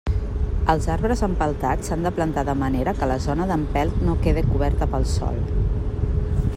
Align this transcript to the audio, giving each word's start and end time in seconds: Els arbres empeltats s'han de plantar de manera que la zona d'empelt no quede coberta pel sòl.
Els 0.73 0.85
arbres 0.93 1.19
empeltats 1.27 1.91
s'han 1.91 2.07
de 2.07 2.11
plantar 2.15 2.45
de 2.47 2.55
manera 2.63 2.95
que 3.01 3.11
la 3.13 3.19
zona 3.27 3.49
d'empelt 3.53 4.01
no 4.09 4.19
quede 4.25 4.45
coberta 4.49 4.89
pel 4.95 5.07
sòl. 5.13 5.41